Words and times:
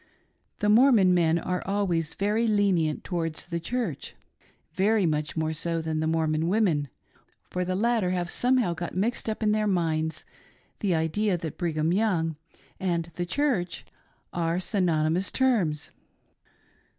The 0.61 0.67
Mormon 0.67 1.13
men 1.13 1.37
are 1.37 1.61
always 1.63 2.15
very 2.15 2.47
lenient 2.47 3.03
towards 3.03 3.45
"the 3.45 3.59
Church 3.59 4.15
"—very 4.83 5.05
much 5.05 5.37
more 5.37 5.53
so 5.53 5.79
than 5.79 5.99
the 5.99 6.07
Mormon 6.07 6.47
women, 6.47 6.89
for 7.51 7.63
the 7.63 7.75
latter 7.75 8.09
have 8.09 8.31
somehow 8.31 8.73
got 8.73 8.97
mixed 8.97 9.29
up 9.29 9.43
in 9.43 9.51
their 9.51 9.67
minds 9.67 10.25
the 10.79 10.95
idea 10.95 11.37
that 11.37 11.59
Brigham 11.59 11.93
Young 11.93 12.35
and 12.79 13.11
"the 13.13 13.27
Church" 13.27 13.85
are 14.33 14.59
synonymous 14.59 15.31
terms. 15.31 15.91